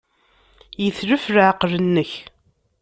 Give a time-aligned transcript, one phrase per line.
[0.83, 2.11] Yetlef leɛqel-nnek.